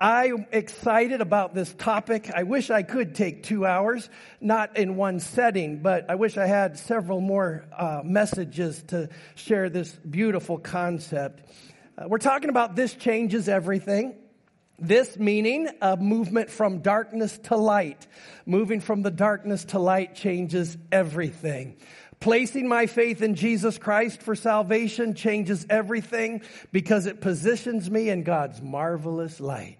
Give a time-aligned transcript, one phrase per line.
[0.00, 2.30] I'm excited about this topic.
[2.32, 4.08] I wish I could take two hours,
[4.40, 9.68] not in one setting, but I wish I had several more uh, messages to share
[9.68, 11.42] this beautiful concept.
[11.96, 14.14] Uh, we're talking about this changes everything.
[14.78, 18.06] This meaning a movement from darkness to light.
[18.46, 21.76] Moving from the darkness to light changes everything.
[22.20, 28.22] Placing my faith in Jesus Christ for salvation changes everything because it positions me in
[28.22, 29.77] God's marvelous light.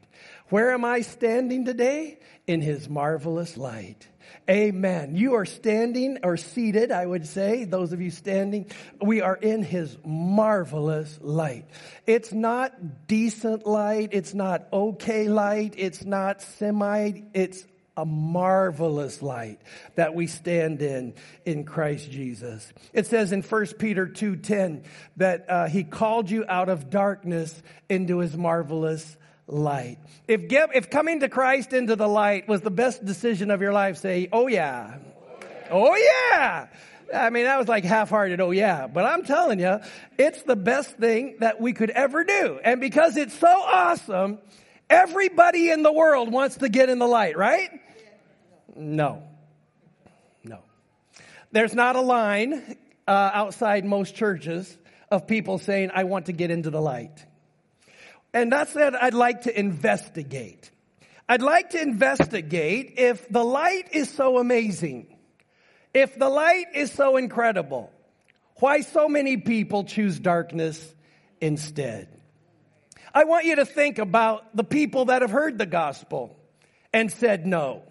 [0.51, 2.19] Where am I standing today?
[2.47, 4.09] In His marvelous light.
[4.49, 5.15] Amen.
[5.15, 8.71] You are standing or seated, I would say, those of you standing,
[9.01, 11.67] we are in His marvelous light.
[12.07, 14.11] It's not decent light.
[14.13, 15.75] It's not okay light.
[15.77, 17.23] It's not semi.
[17.35, 17.67] It's
[17.99, 19.61] a marvelous light
[19.97, 22.73] that we stand in in Christ Jesus.
[22.93, 24.85] It says in 1 Peter 2:10
[25.17, 29.17] that uh, he called you out of darkness into his marvelous
[29.49, 29.99] light.
[30.29, 33.73] If, get, if coming to Christ into the light was the best decision of your
[33.73, 34.99] life, say, oh yeah.
[35.71, 36.69] Oh yeah.
[37.15, 38.87] I mean, that was like half-hearted, oh yeah.
[38.87, 39.81] But I'm telling you,
[40.19, 42.61] it's the best thing that we could ever do.
[42.63, 44.39] And because it's so awesome,
[44.91, 47.71] everybody in the world wants to get in the light, right?
[48.77, 49.23] No.
[50.45, 50.59] No.
[51.51, 54.77] There's not a line uh, outside most churches
[55.11, 57.25] of people saying, I want to get into the light.
[58.33, 60.71] And that I'd like to investigate.
[61.29, 65.15] I'd like to investigate if the light is so amazing,
[65.93, 67.91] if the light is so incredible,
[68.57, 70.95] why so many people choose darkness
[71.41, 72.09] instead.
[73.15, 76.37] I want you to think about the people that have heard the gospel
[76.93, 77.83] and said no.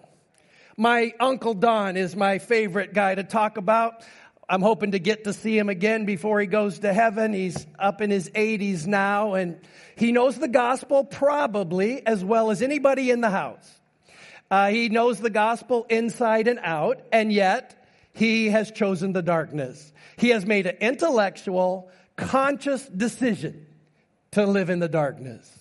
[0.76, 4.04] My Uncle Don is my favorite guy to talk about.
[4.50, 7.34] I'm hoping to get to see him again before he goes to heaven.
[7.34, 9.60] He's up in his 80s now and
[9.98, 13.70] he knows the gospel probably as well as anybody in the house.
[14.50, 19.92] Uh, he knows the gospel inside and out and yet he has chosen the darkness.
[20.16, 23.68] He has made an intellectual, conscious decision
[24.32, 25.52] to live in the darkness.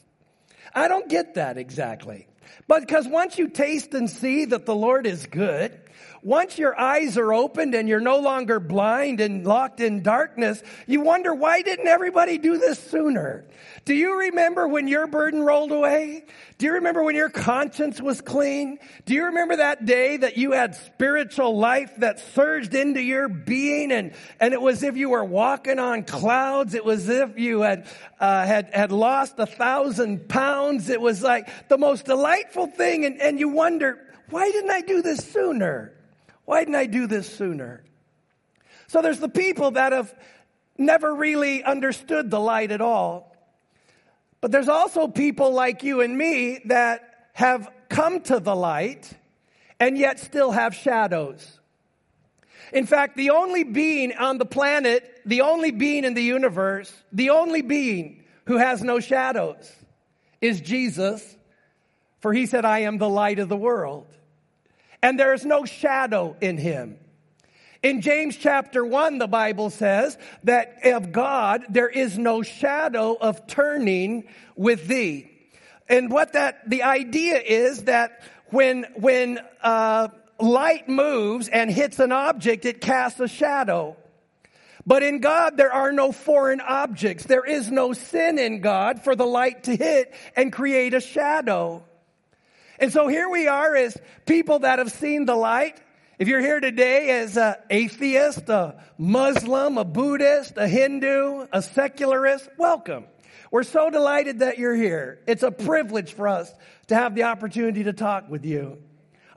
[0.72, 2.28] I don't get that exactly.
[2.66, 5.80] But because once you taste and see that the Lord is good,
[6.22, 11.00] once your eyes are opened and you're no longer blind and locked in darkness, you
[11.00, 13.44] wonder why didn't everybody do this sooner?
[13.84, 16.24] Do you remember when your burden rolled away?
[16.58, 18.78] Do you remember when your conscience was clean?
[19.04, 23.92] Do you remember that day that you had spiritual life that surged into your being
[23.92, 26.74] and, and it was if you were walking on clouds.
[26.74, 27.86] It was if you had,
[28.18, 30.88] uh, had, had lost a thousand pounds.
[30.88, 32.35] It was like the most delightful
[32.76, 33.04] thing.
[33.04, 33.98] And, and you wonder,
[34.30, 35.92] why didn't I do this sooner?
[36.44, 37.84] Why didn't I do this sooner?
[38.88, 40.14] So there's the people that have
[40.78, 43.36] never really understood the light at all.
[44.40, 49.10] But there's also people like you and me that have come to the light
[49.80, 51.60] and yet still have shadows.
[52.72, 57.30] In fact, the only being on the planet, the only being in the universe, the
[57.30, 59.72] only being who has no shadows
[60.40, 61.35] is Jesus,
[62.26, 64.08] for he said, I am the light of the world
[65.00, 66.98] and there is no shadow in him.
[67.84, 73.46] In James chapter 1, the Bible says that of God there is no shadow of
[73.46, 74.24] turning
[74.56, 75.30] with thee.
[75.88, 80.08] And what that, the idea is that when, when, uh,
[80.40, 83.96] light moves and hits an object, it casts a shadow.
[84.84, 87.22] But in God, there are no foreign objects.
[87.22, 91.84] There is no sin in God for the light to hit and create a shadow.
[92.78, 95.80] And so here we are as people that have seen the light.
[96.18, 102.48] If you're here today as an atheist, a Muslim, a Buddhist, a Hindu, a secularist,
[102.58, 103.04] welcome.
[103.50, 105.20] We're so delighted that you're here.
[105.26, 106.52] It's a privilege for us
[106.88, 108.78] to have the opportunity to talk with you.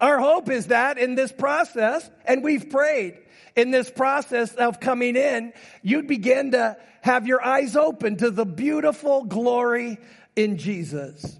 [0.02, 3.20] Our hope is that in this process, and we've prayed,
[3.56, 8.46] in this process of coming in, you'd begin to have your eyes open to the
[8.46, 9.98] beautiful glory
[10.36, 11.39] in Jesus.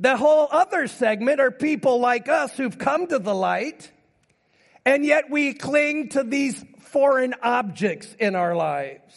[0.00, 3.92] The whole other segment are people like us who've come to the light,
[4.86, 9.14] and yet we cling to these foreign objects in our lives.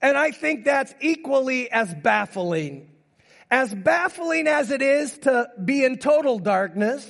[0.00, 2.88] And I think that's equally as baffling.
[3.50, 7.04] As baffling as it is to be in total darkness,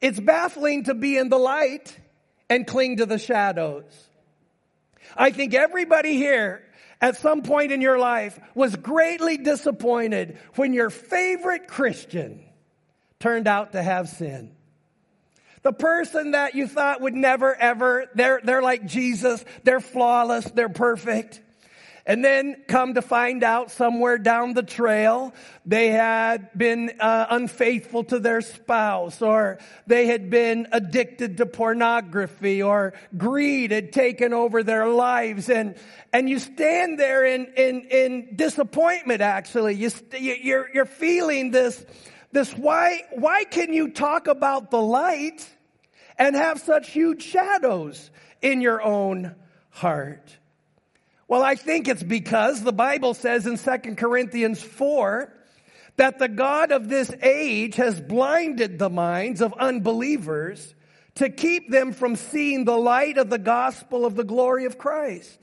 [0.00, 1.94] it's baffling to be in the light
[2.48, 3.84] and cling to the shadows.
[5.14, 6.62] I think everybody here
[7.00, 12.44] at some point in your life was greatly disappointed when your favorite Christian
[13.18, 14.54] turned out to have sin.
[15.62, 20.68] The person that you thought would never ever, they're, they're like Jesus, they're flawless, they're
[20.68, 21.42] perfect.
[22.06, 25.34] And then come to find out somewhere down the trail,
[25.66, 32.62] they had been uh, unfaithful to their spouse or they had been addicted to pornography
[32.62, 35.50] or greed had taken over their lives.
[35.50, 35.76] And,
[36.12, 39.74] and you stand there in, in, in disappointment actually.
[39.74, 41.84] You, you're, you're feeling this,
[42.32, 45.46] this why, why can you talk about the light
[46.16, 48.10] and have such huge shadows
[48.40, 49.34] in your own
[49.70, 50.38] heart?
[51.30, 55.32] Well, I think it's because the Bible says in 2 Corinthians 4
[55.94, 60.74] that the God of this age has blinded the minds of unbelievers
[61.14, 65.38] to keep them from seeing the light of the gospel of the glory of Christ.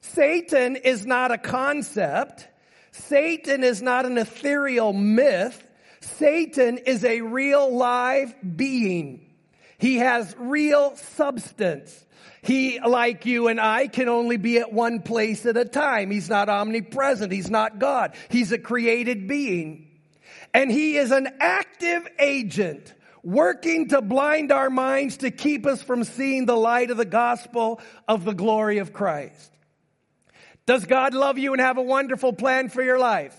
[0.00, 2.46] Satan is not a concept.
[2.92, 5.66] Satan is not an ethereal myth.
[5.98, 9.23] Satan is a real live being.
[9.84, 12.06] He has real substance.
[12.40, 16.10] He, like you and I, can only be at one place at a time.
[16.10, 17.30] He's not omnipresent.
[17.30, 18.14] He's not God.
[18.30, 19.90] He's a created being.
[20.54, 26.04] And he is an active agent working to blind our minds to keep us from
[26.04, 27.78] seeing the light of the gospel
[28.08, 29.52] of the glory of Christ.
[30.64, 33.38] Does God love you and have a wonderful plan for your life?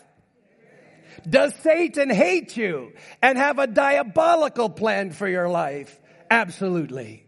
[1.28, 2.94] Does Satan hate you
[3.24, 6.00] and have a diabolical plan for your life?
[6.30, 7.26] Absolutely.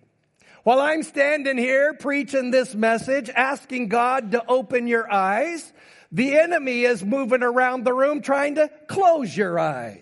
[0.64, 5.72] While I'm standing here preaching this message, asking God to open your eyes,
[6.12, 10.02] the enemy is moving around the room trying to close your eyes.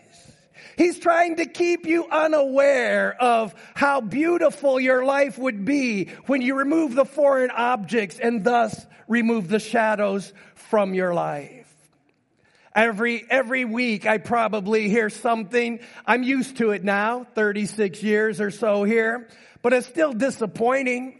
[0.77, 6.55] He's trying to keep you unaware of how beautiful your life would be when you
[6.55, 11.64] remove the foreign objects and thus remove the shadows from your life.
[12.75, 15.79] Every, every week I probably hear something.
[16.05, 19.27] I'm used to it now, 36 years or so here
[19.65, 21.17] but it's still disappointing.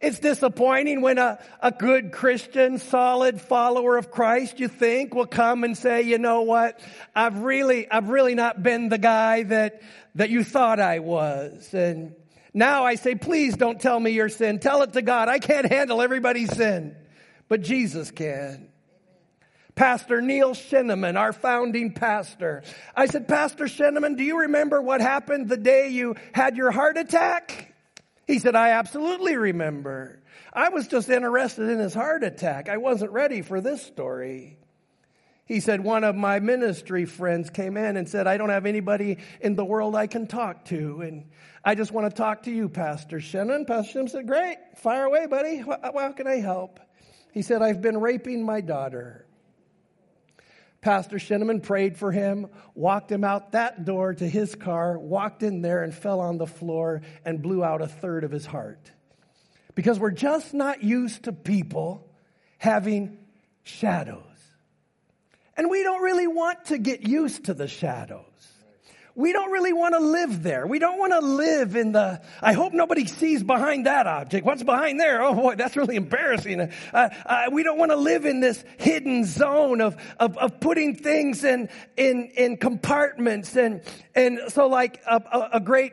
[0.00, 5.62] It's disappointing when a, a good Christian, solid follower of Christ, you think, will come
[5.62, 6.80] and say, you know what?
[7.14, 9.80] I've really, I've really not been the guy that,
[10.16, 11.72] that you thought I was.
[11.72, 12.16] And
[12.52, 14.58] now I say, please don't tell me your sin.
[14.58, 15.28] Tell it to God.
[15.28, 16.96] I can't handle everybody's sin,
[17.46, 18.70] but Jesus can.
[19.74, 22.62] Pastor Neil Shinneman, our founding pastor.
[22.94, 26.96] I said, Pastor Shinneman, do you remember what happened the day you had your heart
[26.96, 27.74] attack?
[28.26, 30.22] He said, I absolutely remember.
[30.52, 32.68] I was just interested in his heart attack.
[32.68, 34.58] I wasn't ready for this story.
[35.46, 39.18] He said, one of my ministry friends came in and said, I don't have anybody
[39.40, 41.02] in the world I can talk to.
[41.02, 41.26] And
[41.64, 43.66] I just want to talk to you, Pastor Shannon.
[43.66, 45.56] Pastor Shannon said, great, fire away, buddy.
[45.58, 46.80] How can I help?
[47.32, 49.23] He said, I've been raping my daughter.
[50.84, 55.62] Pastor Shinneman prayed for him, walked him out that door to his car, walked in
[55.62, 58.92] there and fell on the floor and blew out a third of his heart.
[59.74, 62.06] Because we're just not used to people
[62.58, 63.16] having
[63.62, 64.20] shadows.
[65.56, 68.52] And we don't really want to get used to the shadows
[69.16, 70.66] we don't really want to live there.
[70.66, 74.44] We don't want to live in the, I hope nobody sees behind that object.
[74.44, 75.22] What's behind there?
[75.22, 76.60] Oh boy, that's really embarrassing.
[76.60, 80.96] Uh, uh, we don't want to live in this hidden zone of, of, of putting
[80.96, 83.56] things in, in, in compartments.
[83.56, 83.82] And,
[84.14, 85.92] and so like a, a, a great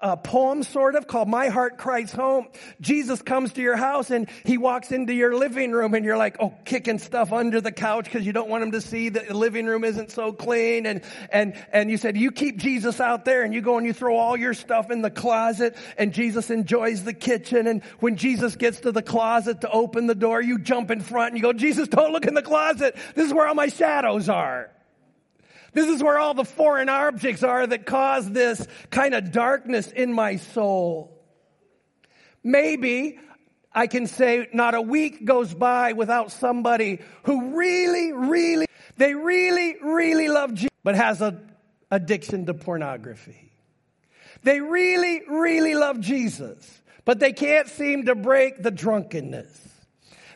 [0.00, 2.46] a poem sort of called My Heart Christ's Home.
[2.80, 6.36] Jesus comes to your house and he walks into your living room and you're like,
[6.40, 9.34] oh, kicking stuff under the couch because you don't want him to see that the
[9.34, 10.86] living room isn't so clean.
[10.86, 13.92] And, and, and you said, you keep Jesus out there and you go and you
[13.92, 17.66] throw all your stuff in the closet and Jesus enjoys the kitchen.
[17.66, 21.32] And when Jesus gets to the closet to open the door, you jump in front
[21.32, 22.96] and you go, Jesus, don't look in the closet.
[23.14, 24.70] This is where all my shadows are.
[25.72, 30.12] This is where all the foreign objects are that cause this kind of darkness in
[30.12, 31.14] my soul.
[32.42, 33.18] Maybe
[33.72, 39.76] I can say not a week goes by without somebody who really, really, they really,
[39.82, 41.40] really love Jesus, but has a
[41.90, 43.50] addiction to pornography.
[44.42, 49.67] They really, really love Jesus, but they can't seem to break the drunkenness.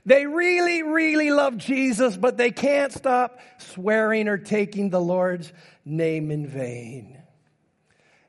[0.04, 5.52] They really, really love Jesus, but they can't stop swearing or taking the Lord's
[5.84, 7.22] name in vain.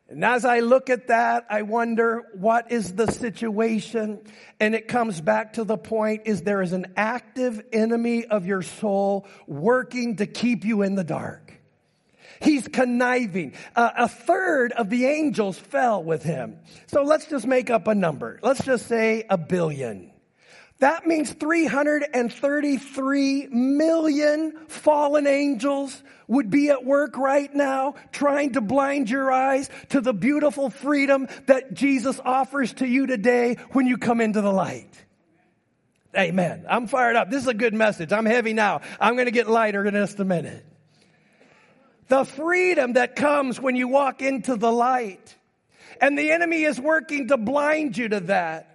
[0.08, 4.22] And as I look at that, I wonder what is the situation?
[4.60, 8.62] And it comes back to the point is there is an active enemy of your
[8.62, 11.54] soul working to keep you in the dark.
[12.44, 13.54] He's conniving.
[13.76, 16.60] Uh, a third of the angels fell with him.
[16.86, 18.40] So let's just make up a number.
[18.44, 20.13] Let's just say a billion.
[20.80, 29.10] That means 333 million fallen angels would be at work right now trying to blind
[29.10, 34.20] your eyes to the beautiful freedom that Jesus offers to you today when you come
[34.20, 34.90] into the light.
[36.18, 36.66] Amen.
[36.70, 37.30] I'm fired up.
[37.30, 38.12] This is a good message.
[38.12, 38.82] I'm heavy now.
[39.00, 40.66] I'm going to get lighter in just a minute.
[42.08, 45.36] The freedom that comes when you walk into the light.
[46.02, 48.73] And the enemy is working to blind you to that.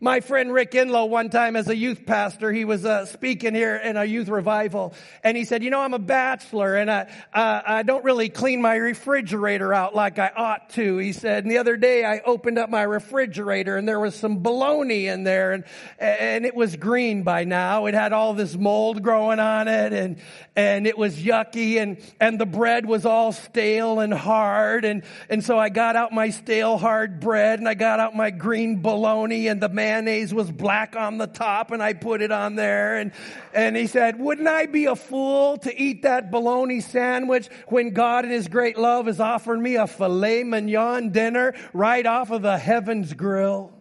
[0.00, 3.76] My friend Rick Inlow, one time as a youth pastor, he was uh, speaking here
[3.76, 7.62] in a youth revival, and he said, "You know, I'm a bachelor, and I uh,
[7.64, 11.58] I don't really clean my refrigerator out like I ought to." He said, and the
[11.58, 15.64] other day I opened up my refrigerator, and there was some bologna in there, and
[16.00, 17.86] and it was green by now.
[17.86, 20.16] It had all this mold growing on it, and
[20.56, 25.44] and it was yucky, and and the bread was all stale and hard, and and
[25.44, 29.46] so I got out my stale hard bread, and I got out my green bologna,
[29.46, 32.96] and the man mayonnaise was black on the top and I put it on there.
[32.96, 33.12] And,
[33.52, 38.24] and he said, wouldn't I be a fool to eat that bologna sandwich when God
[38.24, 42.58] in his great love is offering me a filet mignon dinner right off of the
[42.58, 43.72] heavens grill?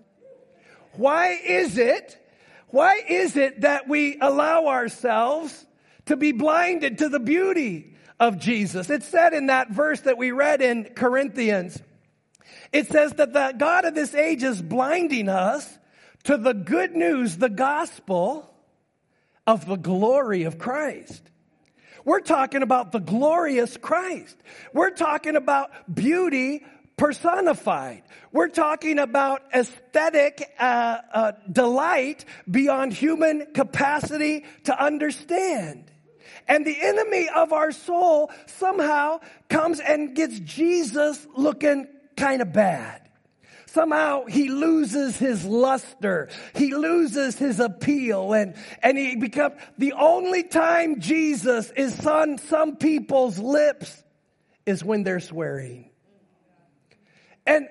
[0.93, 2.19] Why is it,
[2.67, 5.65] why is it that we allow ourselves
[6.05, 8.89] to be blinded to the beauty of Jesus?
[8.89, 11.81] It said in that verse that we read in Corinthians,
[12.71, 15.79] it says that the God of this age is blinding us
[16.23, 18.49] to the good news, the gospel
[19.45, 21.21] of the glory of Christ.
[22.05, 24.35] We're talking about the glorious Christ.
[24.73, 26.65] We're talking about beauty
[26.97, 28.03] personified.
[28.31, 35.91] We're talking about aesthetic uh, uh, delight beyond human capacity to understand.
[36.47, 41.87] And the enemy of our soul somehow comes and gets Jesus looking
[42.17, 43.02] kind of bad
[43.73, 46.29] somehow he loses his luster.
[46.55, 52.77] He loses his appeal and, and he becomes the only time Jesus is on some
[52.77, 54.03] people's lips
[54.65, 55.89] is when they're swearing.
[57.45, 57.67] And,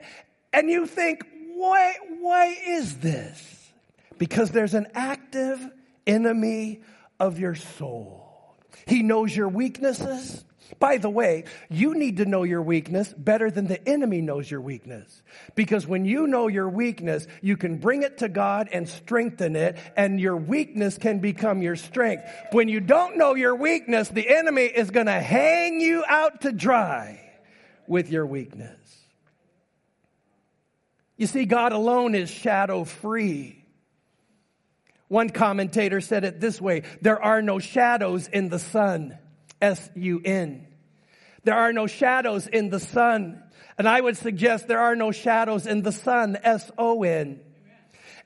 [0.52, 3.72] and you think, why, why is this?
[4.18, 5.58] Because there's an active
[6.06, 6.80] enemy
[7.20, 8.56] of your soul.
[8.86, 10.44] He knows your weaknesses.
[10.78, 14.60] By the way, you need to know your weakness better than the enemy knows your
[14.60, 15.22] weakness.
[15.54, 19.76] Because when you know your weakness, you can bring it to God and strengthen it,
[19.96, 22.24] and your weakness can become your strength.
[22.52, 26.52] When you don't know your weakness, the enemy is going to hang you out to
[26.52, 27.20] dry
[27.86, 28.78] with your weakness.
[31.16, 33.64] You see, God alone is shadow free.
[35.08, 39.18] One commentator said it this way there are no shadows in the sun.
[39.62, 40.66] S U N.
[41.44, 43.42] There are no shadows in the sun.
[43.78, 47.40] And I would suggest there are no shadows in the sun, S O N.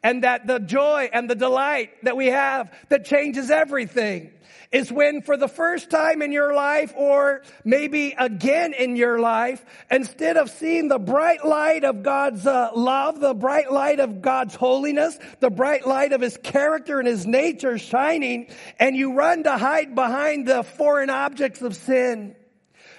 [0.03, 4.31] And that the joy and the delight that we have that changes everything
[4.73, 9.65] is when for the first time in your life or maybe again in your life,
[9.91, 14.55] instead of seeing the bright light of God's uh, love, the bright light of God's
[14.55, 18.49] holiness, the bright light of His character and His nature shining,
[18.79, 22.35] and you run to hide behind the foreign objects of sin,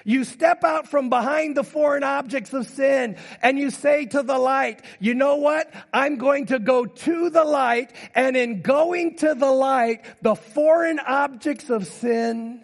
[0.08, 4.38] you step out from behind the foreign objects of sin and you say to the
[4.38, 5.70] light, you know what?
[5.94, 11.00] I'm going to go to the light and in going to the light, the foreign
[11.00, 12.64] objects of sin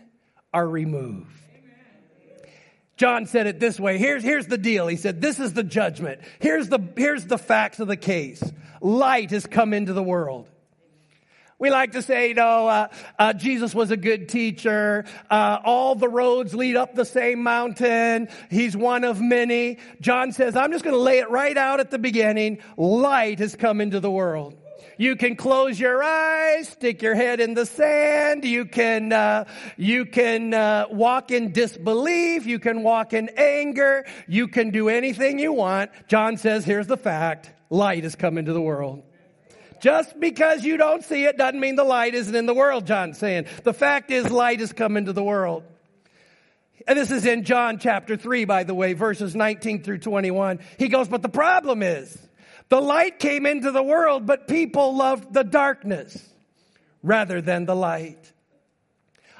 [0.53, 1.27] are removed.
[2.95, 3.97] John said it this way.
[3.97, 4.87] Here's, here's the deal.
[4.87, 6.21] He said, this is the judgment.
[6.39, 8.41] Here's the, here's the facts of the case.
[8.79, 10.49] Light has come into the world.
[11.59, 15.05] We like to say, you know, uh, uh, Jesus was a good teacher.
[15.29, 18.27] Uh, all the roads lead up the same mountain.
[18.49, 19.77] He's one of many.
[20.01, 22.59] John says, I'm just going to lay it right out at the beginning.
[22.75, 24.57] Light has come into the world.
[24.97, 28.43] You can close your eyes, stick your head in the sand.
[28.43, 29.45] You can uh,
[29.75, 32.45] you can uh, walk in disbelief.
[32.45, 34.05] You can walk in anger.
[34.27, 35.91] You can do anything you want.
[36.07, 39.03] John says, "Here's the fact: light has come into the world."
[39.83, 43.17] Just because you don't see it doesn't mean the light isn't in the world, John's
[43.17, 43.47] saying.
[43.65, 45.65] The fact is light has come into the world.
[46.87, 50.59] And this is in John chapter 3, by the way, verses 19 through 21.
[50.79, 52.17] He goes, but the problem is,
[52.69, 56.17] the light came into the world, but people loved the darkness
[57.01, 58.31] rather than the light.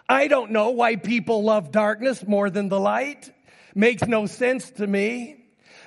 [0.10, 3.32] I don't know why people love darkness more than the light.
[3.76, 5.43] Makes no sense to me.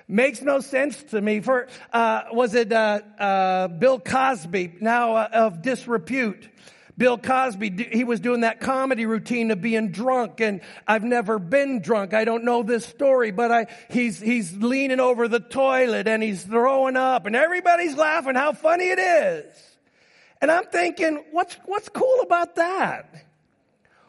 [0.09, 1.41] Makes no sense to me.
[1.41, 6.49] For uh, was it uh, uh, Bill Cosby, now uh, of disrepute?
[6.99, 11.83] Bill Cosby, he was doing that comedy routine of being drunk, and I've never been
[11.83, 12.15] drunk.
[12.15, 16.43] I don't know this story, but I, he's, he's leaning over the toilet and he's
[16.43, 19.45] throwing up, and everybody's laughing how funny it is.
[20.41, 23.26] And I'm thinking, what's, what's cool about that?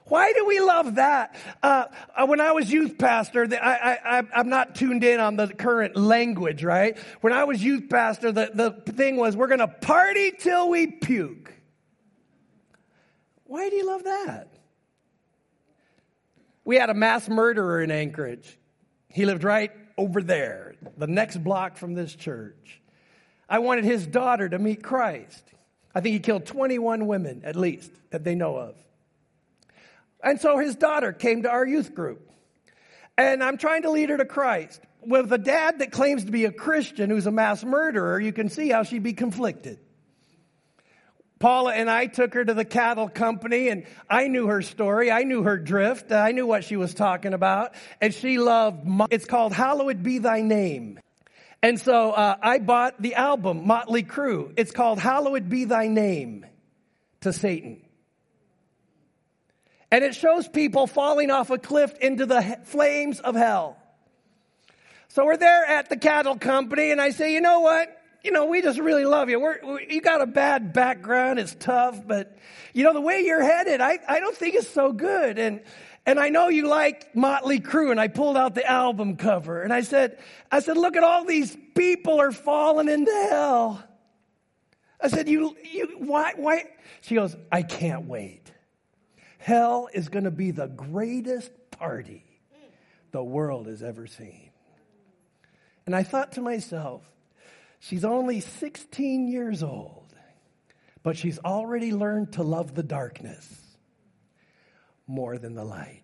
[0.09, 1.35] Why do we love that?
[1.61, 1.85] Uh,
[2.15, 5.95] uh when I was youth pastor, I, I, I'm not tuned in on the current
[5.95, 6.97] language, right?
[7.21, 10.87] When I was youth pastor, the, the thing was we're going to party till we
[10.87, 11.53] puke.
[13.45, 14.53] Why do you love that?
[16.63, 18.57] We had a mass murderer in Anchorage.
[19.09, 22.81] He lived right over there, the next block from this church.
[23.49, 25.43] I wanted his daughter to meet Christ.
[25.95, 28.75] I think he killed 21 women, at least, that they know of.
[30.23, 32.29] And so his daughter came to our youth group.
[33.17, 34.81] And I'm trying to lead her to Christ.
[35.01, 38.49] With a dad that claims to be a Christian who's a mass murderer, you can
[38.49, 39.79] see how she'd be conflicted.
[41.39, 45.11] Paula and I took her to the cattle company and I knew her story.
[45.11, 46.11] I knew her drift.
[46.11, 47.75] I knew what she was talking about.
[48.01, 50.99] And she loved, it's called Hallowed Be Thy Name.
[51.61, 54.53] And so uh, I bought the album, Motley Crue.
[54.57, 56.45] It's called Hallowed Be Thy Name
[57.21, 57.81] to Satan.
[59.91, 63.77] And it shows people falling off a cliff into the flames of hell.
[65.09, 67.97] So we're there at the cattle company and I say, you know what?
[68.27, 69.39] you know, we just really love you.
[69.39, 71.39] We're, we, you got a bad background.
[71.39, 72.37] It's tough, but
[72.73, 75.39] you know, the way you're headed, I, I don't think it's so good.
[75.39, 75.61] And,
[76.05, 77.89] and I know you like Motley Crue.
[77.89, 80.19] And I pulled out the album cover and I said,
[80.51, 83.83] I said, look at all these people are falling into hell.
[84.99, 86.65] I said, you, you, why, why?
[87.01, 88.51] She goes, I can't wait.
[89.47, 92.25] Hell is going to be the greatest party
[93.11, 94.49] the world has ever seen.
[95.85, 97.09] And I thought to myself,
[97.79, 100.13] She's only 16 years old,
[101.01, 103.47] but she's already learned to love the darkness
[105.07, 106.03] more than the light.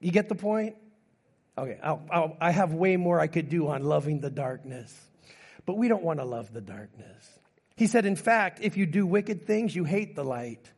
[0.00, 0.74] You get the point?
[1.56, 4.92] Okay, I'll, I'll, i have way more I could do on loving the darkness,
[5.64, 7.35] but we don't want to love the darkness.
[7.76, 10.72] He said, in fact, if you do wicked things, you hate the light.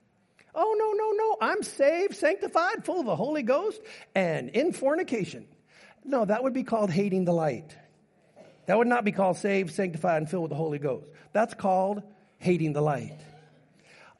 [0.55, 1.37] Oh, no, no, no.
[1.41, 3.81] I'm saved, sanctified, full of the Holy Ghost,
[4.15, 5.47] and in fornication.
[6.05, 7.77] No, that would be called hating the light.
[8.67, 11.07] That would not be called saved, sanctified, and filled with the Holy Ghost.
[11.33, 12.03] That's called
[12.39, 13.21] hating the light.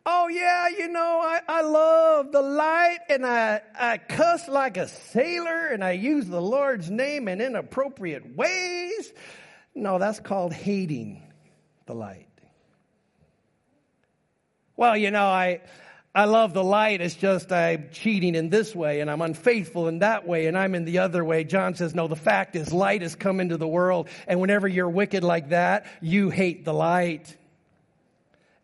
[0.07, 4.89] Oh, yeah, you know, I, I love the light and I, I cuss like a
[4.89, 9.13] sailor and I use the Lord's name in inappropriate ways.
[9.75, 11.23] No, that's called hating
[11.87, 12.28] the light.
[14.79, 15.61] Well, you know, I,
[16.15, 17.01] I love the light.
[17.01, 20.77] It's just I'm cheating in this way and I'm unfaithful in that way and I'm
[20.77, 21.43] in the other way.
[21.43, 24.09] John says, no, the fact is light has come into the world.
[24.29, 27.37] And whenever you're wicked like that, you hate the light.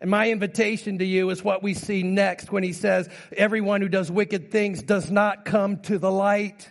[0.00, 3.88] And my invitation to you is what we see next when he says, everyone who
[3.88, 6.70] does wicked things does not come to the light.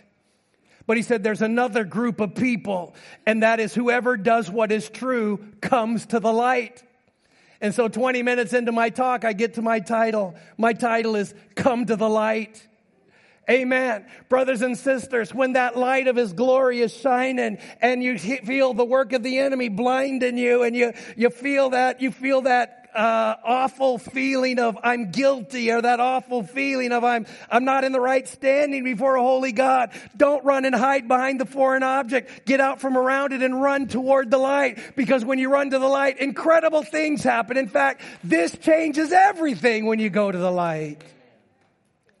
[0.86, 2.94] But he said there's another group of people,
[3.26, 6.82] and that is whoever does what is true comes to the light.
[7.64, 10.34] And so 20 minutes into my talk, I get to my title.
[10.58, 12.62] My title is Come to the Light.
[13.48, 14.04] Amen.
[14.28, 18.84] Brothers and sisters, when that light of His glory is shining and you feel the
[18.84, 23.36] work of the enemy blinding you and you, you feel that, you feel that uh,
[23.44, 28.00] awful feeling of I'm guilty or that awful feeling of I'm, I'm not in the
[28.00, 29.90] right standing before a holy God.
[30.16, 32.46] Don't run and hide behind the foreign object.
[32.46, 35.78] Get out from around it and run toward the light because when you run to
[35.78, 37.56] the light, incredible things happen.
[37.56, 41.02] In fact, this changes everything when you go to the light.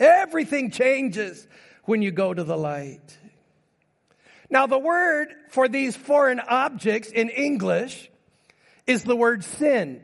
[0.00, 1.46] Everything changes
[1.84, 3.18] when you go to the light.
[4.50, 8.10] Now, the word for these foreign objects in English
[8.86, 10.02] is the word sin.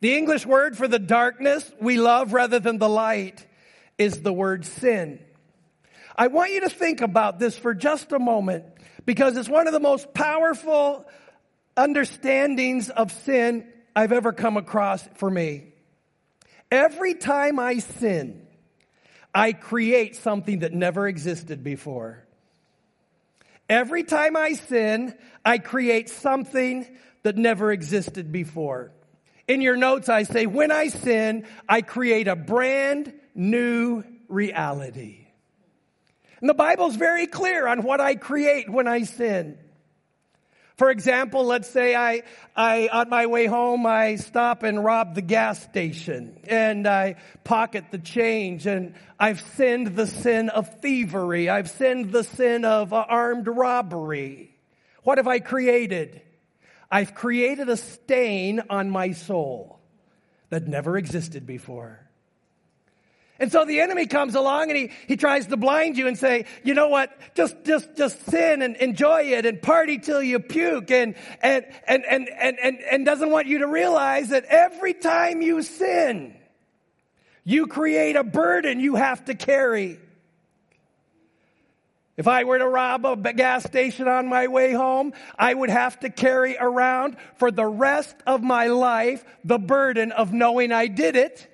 [0.00, 3.44] The English word for the darkness we love rather than the light
[3.96, 5.18] is the word sin.
[6.16, 8.64] I want you to think about this for just a moment
[9.04, 11.04] because it's one of the most powerful
[11.76, 15.72] understandings of sin I've ever come across for me.
[16.70, 18.46] Every time I sin,
[19.34, 22.24] I create something that never existed before.
[23.68, 26.86] Every time I sin, I create something
[27.22, 28.92] that never existed before.
[29.48, 35.26] In your notes, I say, when I sin, I create a brand new reality.
[36.40, 39.58] And the Bible's very clear on what I create when I sin.
[40.76, 42.22] For example, let's say I,
[42.54, 47.86] I, on my way home, I stop and rob the gas station and I pocket
[47.90, 51.48] the change and I've sinned the sin of thievery.
[51.48, 54.54] I've sinned the sin of uh, armed robbery.
[55.02, 56.22] What have I created?
[56.90, 59.78] I've created a stain on my soul
[60.50, 62.08] that never existed before.
[63.40, 66.46] And so the enemy comes along and he, he tries to blind you and say,
[66.64, 70.90] you know what, just, just, just sin and enjoy it and party till you puke
[70.90, 75.40] and, and, and, and, and, and, and doesn't want you to realize that every time
[75.40, 76.34] you sin,
[77.44, 80.00] you create a burden you have to carry.
[82.18, 86.00] If I were to rob a gas station on my way home, I would have
[86.00, 91.14] to carry around for the rest of my life the burden of knowing I did
[91.14, 91.46] it.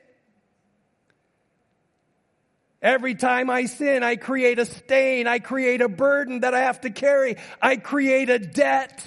[2.80, 5.26] Every time I sin, I create a stain.
[5.26, 7.36] I create a burden that I have to carry.
[7.60, 9.06] I create a debt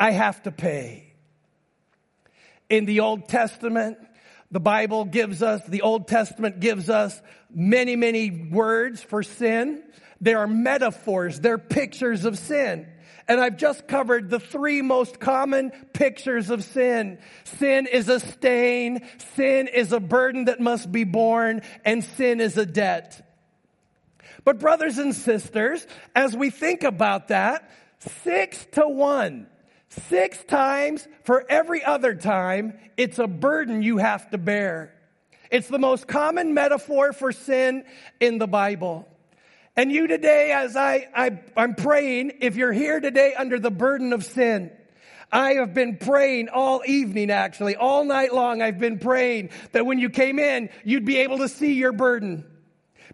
[0.00, 1.14] I have to pay.
[2.68, 3.98] In the Old Testament,
[4.50, 7.20] the Bible gives us, the Old Testament gives us
[7.54, 9.80] many, many words for sin.
[10.20, 11.40] They are metaphors.
[11.40, 12.86] They're pictures of sin.
[13.26, 17.18] And I've just covered the three most common pictures of sin.
[17.44, 19.06] Sin is a stain.
[19.34, 21.62] Sin is a burden that must be borne.
[21.84, 23.20] And sin is a debt.
[24.44, 27.70] But brothers and sisters, as we think about that,
[28.22, 29.46] six to one,
[29.88, 34.94] six times for every other time, it's a burden you have to bear.
[35.50, 37.84] It's the most common metaphor for sin
[38.20, 39.08] in the Bible.
[39.76, 44.12] And you today, as I, I, I'm praying, if you're here today under the burden
[44.12, 44.70] of sin,
[45.32, 48.62] I have been praying all evening, actually, all night long.
[48.62, 52.44] I've been praying that when you came in, you'd be able to see your burden.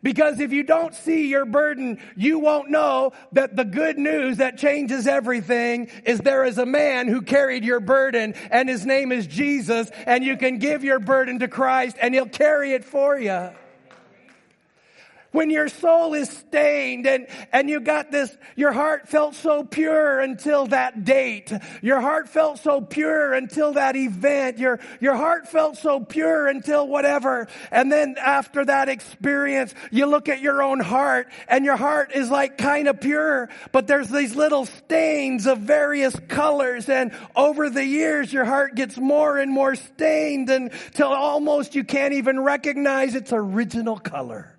[0.03, 4.59] Because if you don't see your burden, you won't know that the good news that
[4.59, 9.27] changes everything is there is a man who carried your burden and his name is
[9.27, 13.51] Jesus and you can give your burden to Christ and he'll carry it for you
[15.33, 20.21] when your soul is stained and, and you got this, your heart felt so pure
[20.21, 21.53] until that date.
[21.83, 24.59] Your heart felt so pure until that event.
[24.59, 27.47] Your, your heart felt so pure until whatever.
[27.71, 32.31] And then after that experience, you look at your own heart and your heart is
[32.31, 36.89] like kind of pure, but there's these little stains of various colors.
[36.89, 42.15] And over the years, your heart gets more and more stained until almost you can't
[42.15, 44.57] even recognize its original color.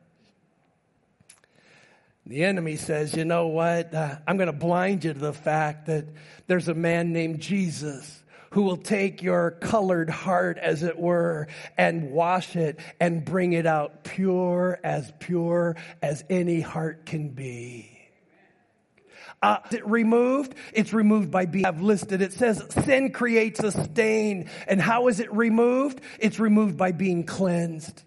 [2.32, 3.94] The enemy says, you know what?
[3.94, 6.06] Uh, I'm going to blind you to the fact that
[6.48, 12.12] there's a man named Jesus who will take your colored heart, as it were, and
[12.12, 18.00] wash it and bring it out pure as pure as any heart can be.
[19.42, 20.56] Uh, it removed?
[20.72, 22.22] It's removed by being I've listed.
[22.22, 24.50] It says sin creates a stain.
[24.70, 26.00] And how is it removed?
[26.18, 28.04] It's removed by being cleansed.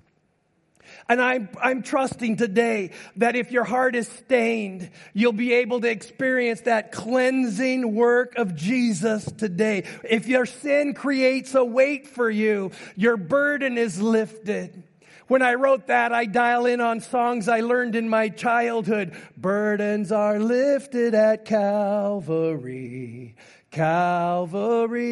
[1.08, 5.90] And I'm, I'm trusting today that if your heart is stained, you'll be able to
[5.90, 9.84] experience that cleansing work of Jesus today.
[10.08, 14.82] If your sin creates a weight for you, your burden is lifted.
[15.26, 19.14] When I wrote that, I dial in on songs I learned in my childhood.
[19.36, 23.34] Burdens are lifted at Calvary,
[23.70, 25.02] Calvary,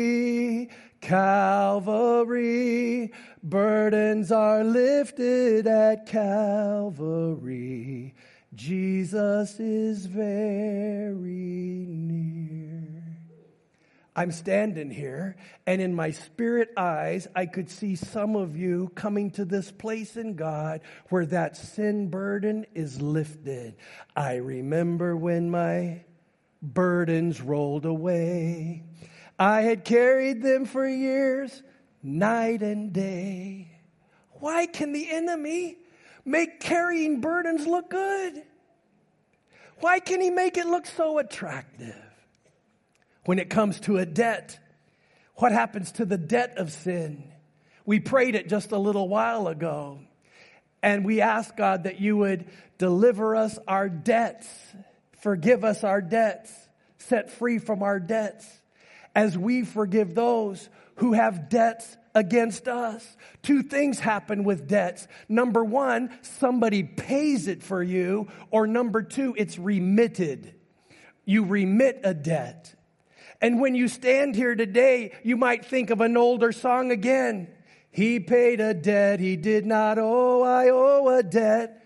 [1.02, 2.72] Calvary.
[3.42, 7.42] Burdens are lifted at Calvary.
[8.54, 13.02] Jesus is very near.
[14.14, 15.36] I'm standing here,
[15.66, 20.18] and in my spirit eyes, I could see some of you coming to this place
[20.18, 23.76] in God where that sin burden is lifted.
[24.14, 26.04] I remember when my
[26.60, 28.84] burdens rolled away.
[29.42, 31.64] I had carried them for years
[32.00, 33.72] night and day.
[34.34, 35.78] Why can the enemy
[36.24, 38.40] make carrying burdens look good?
[39.80, 41.96] Why can he make it look so attractive?
[43.24, 44.60] When it comes to a debt,
[45.34, 47.24] what happens to the debt of sin?
[47.84, 49.98] We prayed it just a little while ago,
[50.84, 52.46] and we asked God that you would
[52.78, 54.48] deliver us our debts,
[55.20, 56.52] forgive us our debts,
[56.98, 58.46] set free from our debts,
[59.14, 63.16] as we forgive those who have debts against us.
[63.42, 65.08] Two things happen with debts.
[65.28, 70.54] Number one, somebody pays it for you, or number two, it's remitted.
[71.24, 72.74] You remit a debt.
[73.40, 77.48] And when you stand here today, you might think of an older song again.
[77.90, 80.42] He paid a debt he did not owe.
[80.42, 81.82] I owe a debt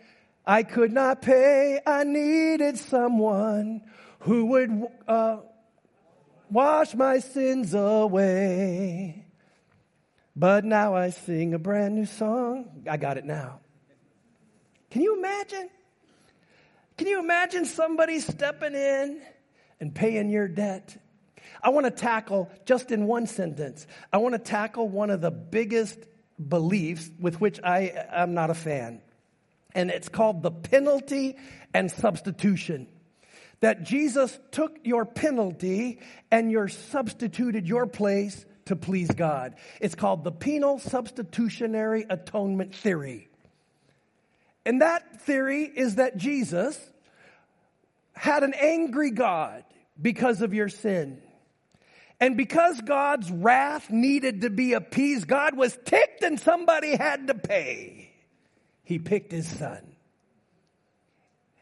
[0.46, 1.80] I could not pay.
[1.84, 3.82] I needed someone
[4.20, 5.38] who would uh,
[6.50, 9.26] wash my sins away.
[10.34, 12.82] But now I sing a brand new song.
[12.88, 13.60] I got it now.
[14.90, 15.70] Can you imagine?
[16.96, 19.20] Can you imagine somebody stepping in
[19.80, 20.96] and paying your debt?
[21.62, 25.30] I want to tackle, just in one sentence, I want to tackle one of the
[25.30, 25.98] biggest
[26.48, 29.00] beliefs with which I am not a fan.
[29.74, 31.36] And it's called the penalty
[31.74, 32.88] and substitution
[33.60, 39.54] that Jesus took your penalty and your substituted your place to please God.
[39.80, 43.28] It's called the penal substitutionary atonement theory.
[44.64, 46.78] And that theory is that Jesus
[48.12, 49.64] had an angry God
[50.00, 51.22] because of your sin.
[52.18, 57.34] And because God's wrath needed to be appeased, God was ticked and somebody had to
[57.34, 58.10] pay.
[58.84, 59.95] He picked his son.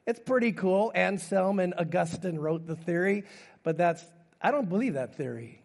[0.06, 0.92] It's pretty cool.
[0.94, 3.24] Anselm and Augustine wrote the theory,
[3.62, 4.04] but that's,
[4.40, 5.62] I don't believe that theory.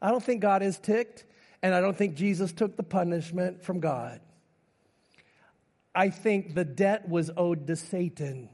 [0.00, 1.24] I don't think God is ticked,
[1.62, 4.20] and I don't think Jesus took the punishment from God.
[5.94, 8.48] I think the debt was owed to Satan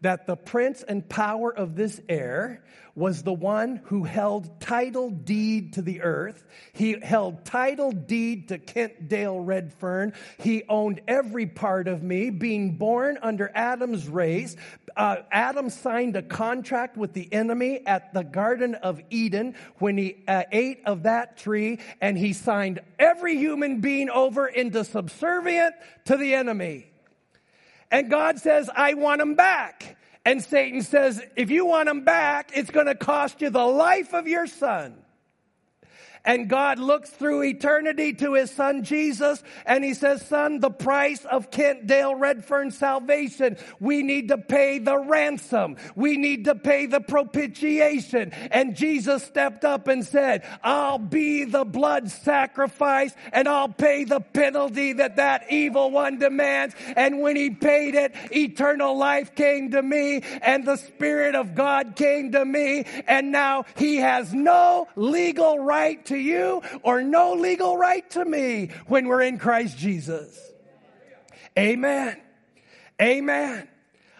[0.00, 2.62] that the prince and power of this air
[2.94, 6.44] was the one who held title deed to the earth.
[6.72, 10.12] He held title deed to Kent Dale Redfern.
[10.38, 14.56] He owned every part of me, being born under Adam's race.
[14.96, 20.22] Uh, Adam signed a contract with the enemy at the Garden of Eden when he
[20.26, 25.74] uh, ate of that tree, and he signed every human being over into subservient
[26.06, 26.89] to the enemy.
[27.90, 29.96] And God says, I want them back.
[30.24, 34.12] And Satan says, if you want them back, it's going to cost you the life
[34.14, 34.94] of your son.
[36.24, 41.24] And God looks through eternity to his son Jesus and he says, son, the price
[41.24, 43.56] of Kent Dale Redfern salvation.
[43.78, 45.76] We need to pay the ransom.
[45.94, 48.32] We need to pay the propitiation.
[48.50, 54.20] And Jesus stepped up and said, I'll be the blood sacrifice and I'll pay the
[54.20, 56.74] penalty that that evil one demands.
[56.96, 61.96] And when he paid it, eternal life came to me and the Spirit of God
[61.96, 62.84] came to me.
[63.06, 68.70] And now he has no legal right to you or no legal right to me
[68.86, 70.38] when we're in Christ Jesus.
[71.58, 72.20] Amen.
[73.00, 73.68] Amen.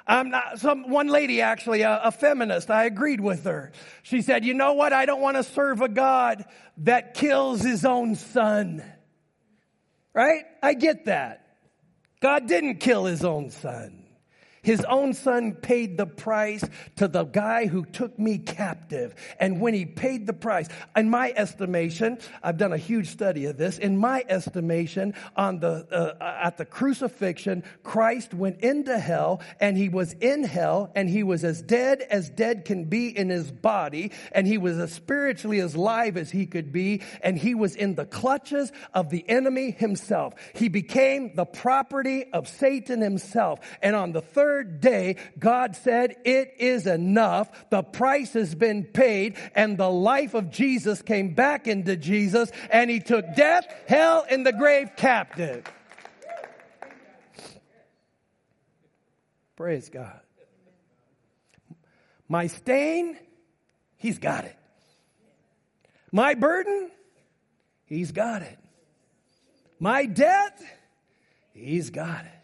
[0.07, 3.71] I'm not, some, one lady actually, a, a, feminist, I agreed with her.
[4.03, 4.93] She said, you know what?
[4.93, 6.45] I don't want to serve a God
[6.79, 8.83] that kills his own son.
[10.13, 10.45] Right?
[10.63, 11.47] I get that.
[12.21, 14.00] God didn't kill his own son.
[14.63, 16.65] His own son paid the price
[16.97, 19.15] to the guy who took me captive.
[19.39, 23.57] And when he paid the price, in my estimation, I've done a huge study of
[23.57, 23.79] this.
[23.79, 29.89] In my estimation, on the, uh, at the crucifixion, Christ went into hell and he
[29.89, 34.13] was in hell and he was as dead as dead can be in his body.
[34.33, 37.03] And he was as spiritually as live as he could be.
[37.23, 40.35] And he was in the clutches of the enemy himself.
[40.55, 43.61] He became the property of Satan himself.
[43.81, 47.71] And on the third third day, God said, It is enough.
[47.71, 52.91] The price has been paid, and the life of Jesus came back into Jesus, and
[52.91, 55.65] he took death, hell, and the grave captive.
[59.55, 60.21] Praise God.
[62.29, 63.17] My stain,
[63.99, 64.57] he's got it.
[66.11, 66.91] My burden,
[67.85, 68.59] he's got it.
[69.79, 70.61] My debt,
[71.55, 72.40] he's got it.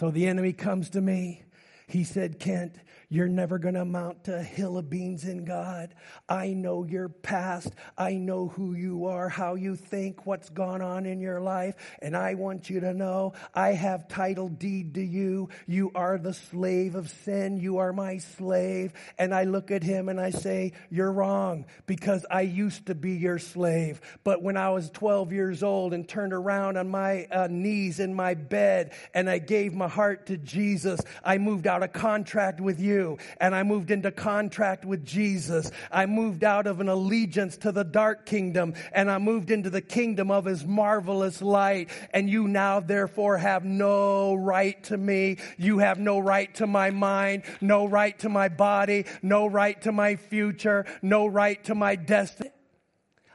[0.00, 1.42] So the enemy comes to me.
[1.90, 2.76] He said, Kent,
[3.12, 5.92] you're never going to amount to a hill of beans in God.
[6.28, 7.74] I know your past.
[7.98, 11.74] I know who you are, how you think, what's gone on in your life.
[12.00, 15.48] And I want you to know I have title deed to you.
[15.66, 17.56] You are the slave of sin.
[17.56, 18.92] You are my slave.
[19.18, 23.14] And I look at him and I say, You're wrong because I used to be
[23.14, 24.00] your slave.
[24.22, 28.14] But when I was 12 years old and turned around on my uh, knees in
[28.14, 32.80] my bed and I gave my heart to Jesus, I moved out of contract with
[32.80, 35.70] you and I moved into contract with Jesus.
[35.90, 39.80] I moved out of an allegiance to the dark kingdom and I moved into the
[39.80, 41.90] kingdom of his marvelous light.
[42.12, 45.38] And you now therefore have no right to me.
[45.58, 49.92] You have no right to my mind, no right to my body, no right to
[49.92, 52.50] my future, no right to my destiny.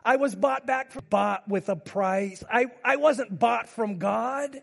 [0.03, 2.43] I was bought back, from, bought with a price.
[2.51, 4.61] I, I wasn't bought from God.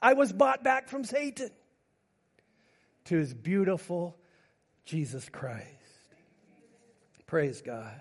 [0.00, 1.50] I was bought back from Satan
[3.06, 4.18] to his beautiful
[4.84, 5.66] Jesus Christ.
[7.26, 8.00] Praise God.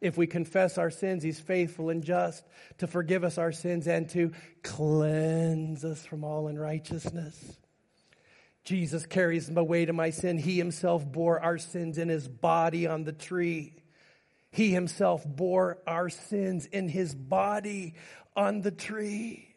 [0.00, 2.44] If we confess our sins, he's faithful and just
[2.78, 7.56] to forgive us our sins and to cleanse us from all unrighteousness.
[8.64, 10.36] Jesus carries the weight of my sin.
[10.36, 13.82] He himself bore our sins in his body on the tree.
[14.50, 17.94] He himself bore our sins in his body
[18.36, 19.53] on the tree.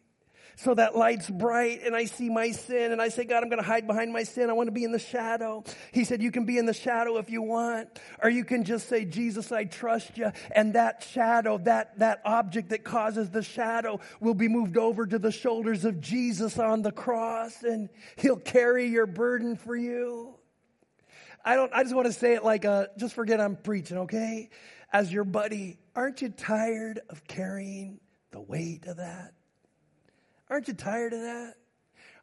[0.59, 3.61] So that light's bright and I see my sin and I say, God, I'm going
[3.61, 4.49] to hide behind my sin.
[4.49, 5.63] I want to be in the shadow.
[5.91, 8.89] He said, you can be in the shadow if you want, or you can just
[8.89, 10.31] say, Jesus, I trust you.
[10.51, 15.19] And that shadow, that, that object that causes the shadow will be moved over to
[15.19, 20.33] the shoulders of Jesus on the cross and he'll carry your burden for you.
[21.45, 24.49] I don't, I just want to say it like a, just forget I'm preaching, okay?
[24.91, 27.99] As your buddy, aren't you tired of carrying
[28.31, 29.33] the weight of that?
[30.49, 31.55] Aren't you tired of that?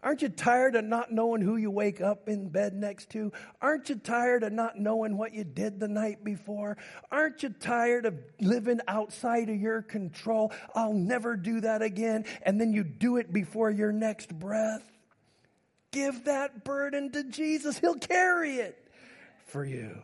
[0.05, 3.33] Aren't you tired of not knowing who you wake up in bed next to?
[3.63, 6.77] Aren't you tired of not knowing what you did the night before?
[7.11, 10.53] Aren't you tired of living outside of your control?
[10.75, 12.27] I'll never do that again.
[12.43, 14.83] And then you do it before your next breath.
[15.91, 17.79] Give that burden to Jesus.
[17.79, 18.77] He'll carry it
[19.47, 20.03] for you.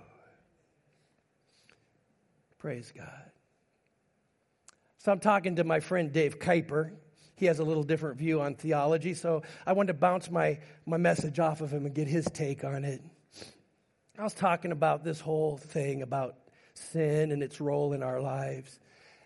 [2.57, 3.31] Praise God.
[4.97, 6.93] So I'm talking to my friend Dave Kuiper
[7.41, 9.15] he has a little different view on theology.
[9.15, 12.65] So I wanted to bounce my, my message off of him and get his take
[12.65, 13.03] on it.
[14.19, 16.37] I was talking about this whole thing about
[16.75, 18.79] sin and its role in our lives.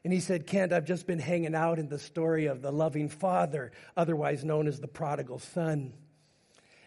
[0.05, 3.09] And he said, Kent, I've just been hanging out in the story of the loving
[3.09, 5.93] father, otherwise known as the prodigal son.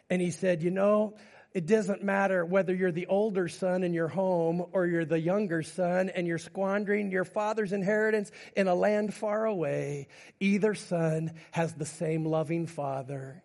[0.09, 1.15] And he said, You know,
[1.57, 5.63] it doesn't matter whether you're the older son in your home or you're the younger
[5.63, 10.07] son and you're squandering your father's inheritance in a land far away.
[10.39, 13.41] Either son has the same loving father.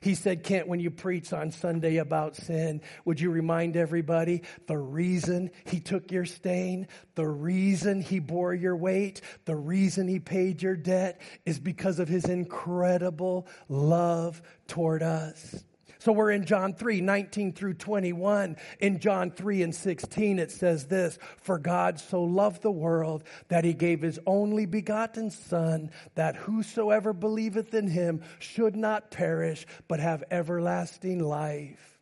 [0.00, 4.76] He said, Kent, when you preach on Sunday about sin, would you remind everybody the
[4.76, 10.60] reason he took your stain, the reason he bore your weight, the reason he paid
[10.60, 15.62] your debt is because of his incredible love toward us.
[16.04, 18.56] So we're in John 3, 19 through 21.
[18.80, 23.64] In John 3 and 16, it says this For God so loved the world that
[23.64, 29.98] he gave his only begotten Son, that whosoever believeth in him should not perish, but
[29.98, 31.98] have everlasting life.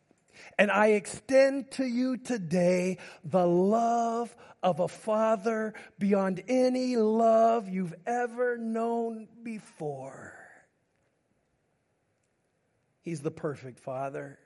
[0.59, 7.95] And I extend to you today the love of a father beyond any love you've
[8.05, 10.42] ever known before.
[13.03, 14.39] He's the perfect father.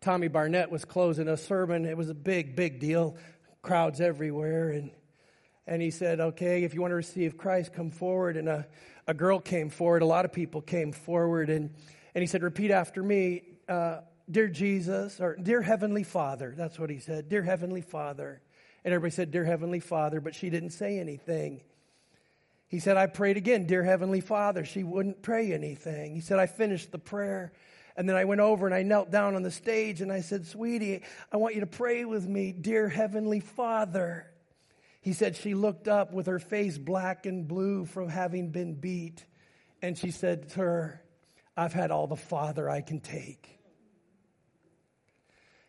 [0.00, 1.86] Tommy Barnett was closing a sermon.
[1.86, 3.16] It was a big, big deal.
[3.62, 4.70] Crowds everywhere.
[4.70, 4.90] And,
[5.68, 8.36] and he said, Okay, if you want to receive Christ, come forward.
[8.36, 8.66] And a,
[9.06, 10.02] a girl came forward.
[10.02, 11.48] A lot of people came forward.
[11.48, 11.72] And,
[12.12, 16.54] and he said, Repeat after me, uh, Dear Jesus, or Dear Heavenly Father.
[16.56, 17.28] That's what he said.
[17.28, 18.42] Dear Heavenly Father.
[18.84, 21.60] And everybody said, Dear Heavenly Father, but she didn't say anything.
[22.70, 24.64] He said, I prayed again, Dear Heavenly Father.
[24.64, 26.14] She wouldn't pray anything.
[26.14, 27.52] He said, I finished the prayer.
[27.96, 30.46] And then I went over and I knelt down on the stage and I said,
[30.46, 31.02] Sweetie,
[31.32, 34.30] I want you to pray with me, Dear Heavenly Father.
[35.00, 39.26] He said, She looked up with her face black and blue from having been beat.
[39.82, 41.00] And she said, Sir,
[41.56, 43.58] I've had all the Father I can take.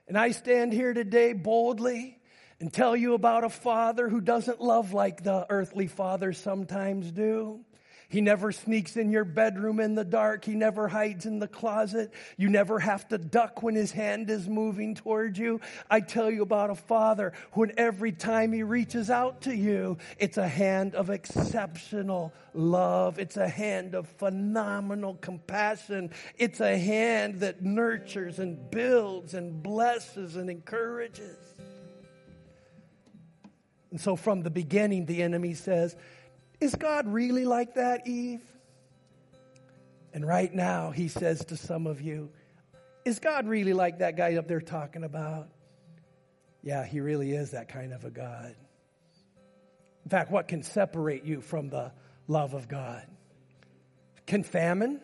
[0.08, 2.21] And I stand here today boldly
[2.62, 7.60] and tell you about a father who doesn't love like the earthly fathers sometimes do.
[8.08, 10.46] He never sneaks in your bedroom in the dark.
[10.46, 12.14] He never hides in the closet.
[12.38, 15.62] You never have to duck when his hand is moving toward you.
[15.90, 20.38] I tell you about a father who, every time he reaches out to you, it's
[20.38, 23.18] a hand of exceptional love.
[23.18, 26.12] It's a hand of phenomenal compassion.
[26.38, 31.51] It's a hand that nurtures and builds and blesses and encourages.
[33.92, 35.96] And so from the beginning, the enemy says,
[36.60, 38.42] Is God really like that, Eve?
[40.14, 42.30] And right now, he says to some of you,
[43.06, 45.50] Is God really like that guy up there talking about?
[46.64, 48.56] Yeah, he really is that kind of a God.
[50.06, 51.92] In fact, what can separate you from the
[52.28, 53.06] love of God?
[54.26, 55.02] Can famine?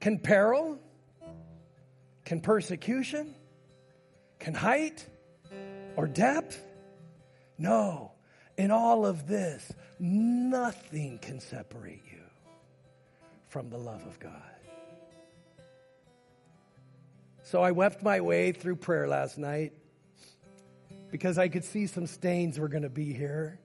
[0.00, 0.78] Can peril?
[2.24, 3.34] Can persecution?
[4.38, 5.06] Can height
[5.96, 6.60] or depth?
[7.58, 8.12] No,
[8.56, 12.22] in all of this, nothing can separate you
[13.48, 14.32] from the love of God.
[17.42, 19.72] So I wept my way through prayer last night
[21.10, 23.60] because I could see some stains were going to be here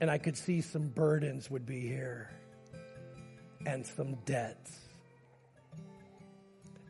[0.00, 2.30] and I could see some burdens would be here
[3.66, 4.72] and some debts.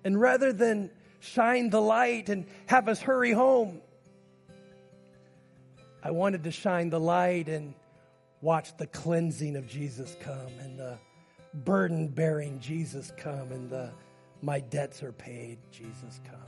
[0.05, 3.81] And rather than shine the light and have us hurry home,
[6.03, 7.75] I wanted to shine the light and
[8.41, 10.97] watch the cleansing of Jesus come and the
[11.53, 13.91] burden bearing Jesus come and the
[14.41, 16.39] my debts are paid Jesus come.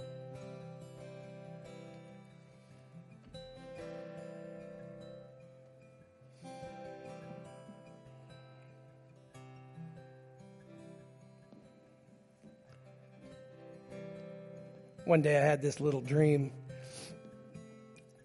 [15.04, 16.52] One day I had this little dream.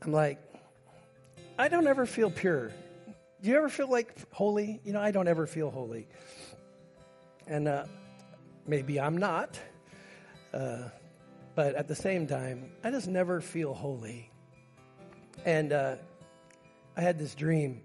[0.03, 0.44] I'm like,
[1.57, 2.71] I don't ever feel pure.
[3.41, 4.81] Do you ever feel like holy?
[4.83, 6.07] You know, I don't ever feel holy.
[7.47, 7.85] And uh,
[8.67, 9.59] maybe I'm not.
[10.53, 10.89] Uh,
[11.53, 14.29] but at the same time, I just never feel holy.
[15.45, 15.95] And uh,
[16.97, 17.81] I had this dream,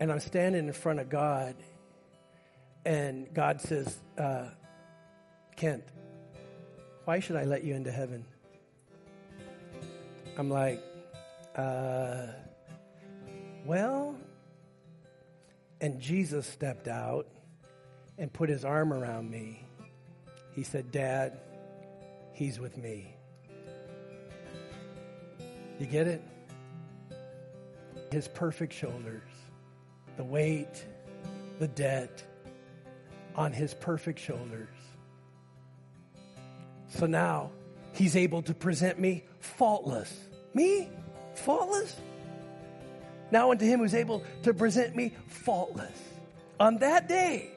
[0.00, 1.54] and I'm standing in front of God,
[2.88, 4.46] And God says, uh,
[5.56, 5.84] Kent,
[7.04, 8.24] why should I let you into heaven?
[10.38, 10.82] I'm like,
[11.58, 12.28] uh,
[13.66, 14.16] well,
[15.80, 17.26] and Jesus stepped out
[18.16, 19.62] and put his arm around me.
[20.52, 21.38] He said, Dad,
[22.32, 23.14] he's with me.
[25.78, 26.22] You get it?
[28.10, 29.30] His perfect shoulders,
[30.16, 30.84] the weight,
[31.58, 32.22] the debt
[33.36, 34.68] on his perfect shoulders.
[36.88, 37.50] So now
[37.92, 40.12] he's able to present me faultless.
[40.54, 40.88] Me?
[41.38, 41.94] Faultless?
[43.30, 45.96] Now unto him who's able to present me faultless.
[46.58, 47.50] On that day,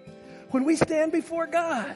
[0.51, 1.95] when we stand before God,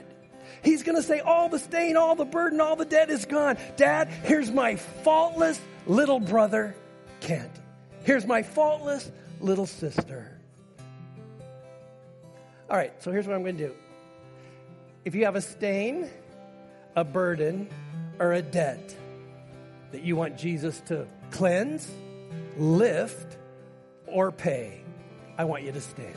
[0.64, 3.58] he's going to say, All the stain, all the burden, all the debt is gone.
[3.76, 6.76] Dad, here's my faultless little brother,
[7.20, 7.52] Kent.
[8.04, 10.32] Here's my faultless little sister.
[12.70, 13.76] All right, so here's what I'm going to do.
[15.04, 16.10] If you have a stain,
[16.96, 17.70] a burden,
[18.20, 18.96] or a debt
[19.92, 21.06] that you want Jesus to
[21.36, 21.92] cleanse,
[22.58, 23.36] lift,
[24.08, 24.80] or pay,
[25.38, 26.16] I want you to stand.